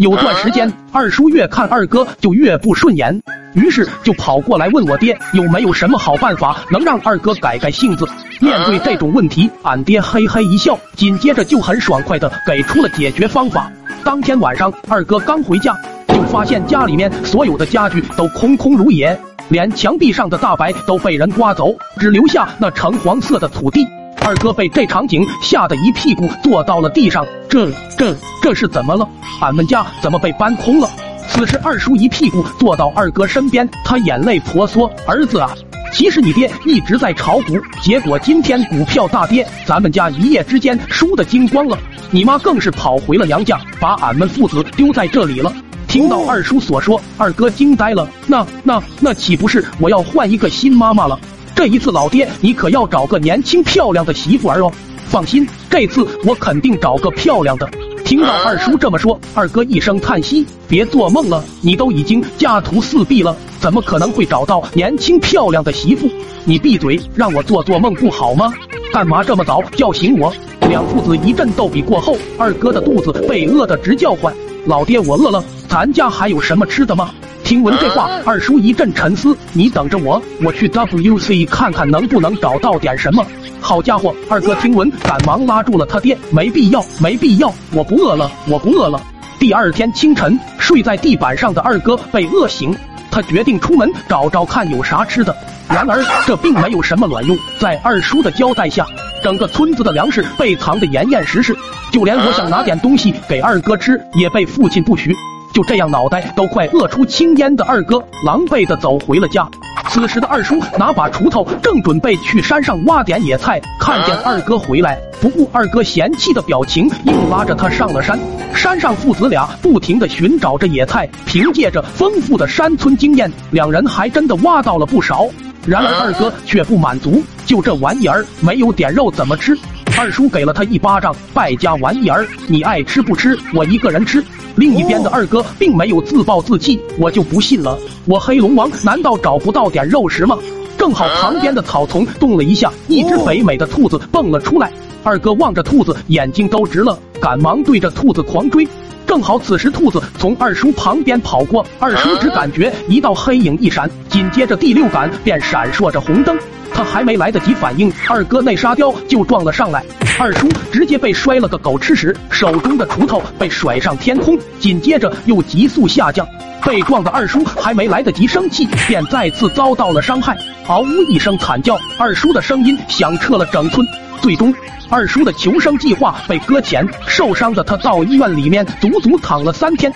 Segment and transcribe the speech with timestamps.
[0.00, 3.20] 有段时间，二叔越看二哥就越不顺眼，
[3.52, 8.08] 于是就跑过来问我爹有没有什么好办法能让二哥改改性子。
[8.40, 13.70] 面对这种问题，俺爹嘿嘿一笑，紧接着就很爽快的给出了解决方法。
[14.02, 15.76] 当天晚上，二哥刚回家，
[16.08, 19.14] 就发现家里面所有的家具都空空如也，
[19.50, 23.86] 连墙壁上的大白都被人刮走，只留下那橙黄色的土地。
[24.26, 29.08] 二哥被这场景吓得一屁股坐到了地上，这这这是怎么了？
[29.40, 30.88] 俺们家怎么被搬空了？
[31.28, 35.50] 此时二叔一屁股坐到二哥身边，他眼泪婆娑：“儿子啊，
[35.92, 41.78] 其实你爹一直在炒股，结果今天股票大跌，咱们家一夜之间输得精光了。
[42.10, 45.52] 你妈更是跑回了娘家，把俺们父子丢在这里了。”
[45.88, 51.18] 听到二叔所说，二哥惊呆了：“那那那岂不是我要换一个新妈妈了？”
[51.60, 54.72] 这一次，老爹，你可要找个年轻漂亮的媳妇儿哦。
[55.04, 57.68] 放心，这次我肯定找个漂亮的。
[58.02, 66.08] 听到二叔这么说，二哥一声叹息：“别做梦了，你都已经家徒四壁了，怎么可能会找到年轻漂亮的媳妇？
[66.46, 68.50] 你闭嘴，让我做做梦不好吗？
[68.90, 70.32] 干嘛这么早叫醒我？”
[70.66, 77.10] 两父子一阵逗比过后，二哥的肚子被饿得直叫唤：“老爹，我饿了，咱家还有什么吃的吗？”
[77.50, 79.36] 听闻这话，二叔一阵沉思。
[79.52, 83.26] 你等着我，我去 WC 看看能不能找到点什么。
[83.60, 86.16] 好家伙，二哥听闻，赶忙拉住了他爹。
[86.30, 89.02] 没必要，没必要，我不饿了，我不饿了。
[89.40, 92.72] 第二天清晨，睡在地板上的二哥被饿醒，
[93.10, 95.36] 他决定出门找找看有啥吃的。
[95.68, 98.86] 然而这并没有什么卵用，在二叔的交代下，
[99.24, 101.52] 整个村子的粮食被藏得严严实实，
[101.90, 105.12] 就连我想拿点东西给二哥吃，也被父亲不许。
[105.52, 109.48] 就这样，脑袋都快饿出青烟的二哥狼狈的走回了家。
[109.88, 118.16] 此时的二叔拿把锄头，正准备去山上挖点野菜，看见二哥回来，不顾二哥嫌弃的表情，硬拉着他上了山。
[118.54, 125.26] 山上父子俩不停的寻找着野菜，凭借着丰富的山村经验，两人还真的挖到了不少。
[125.66, 129.58] 然而二哥却不满足，就这玩意儿没有点肉怎么吃？
[129.98, 133.36] 二叔给了他一巴掌，败家玩意儿，你爱吃不吃？
[133.52, 134.24] 我一个人吃。
[134.60, 140.36] 另一边的二哥并没有自暴自弃，我就不信了，我黑龙王难道找不到点肉食吗？
[140.76, 144.70] 正好旁边的草丛动了一下，一只肥美的兔子蹦了出来。
[145.02, 148.68] 二哥望着兔子，眼睛都直了，赶忙对着兔子狂追。
[149.06, 156.36] 正好此时兔子从二叔旁边跑过，二叔只感觉一道黑影一闪，紧接着第六感便闪烁着红灯。
[156.72, 159.84] 他还没来得及反应，二哥那沙雕就撞了上来，
[160.18, 166.26] 二叔直接被摔了个狗吃屎，手中的锄头被甩上天空，紧接着又急速下降。
[166.64, 170.36] 被撞的二叔还没来得及生气，便再次遭到了伤害，
[170.66, 173.86] 嗷呜一声惨叫，二叔的声音响彻了整村。
[174.20, 174.54] 最终，
[174.90, 179.90] 二叔的求生计划被搁浅，受伤的他到医院里面足足躺了三天。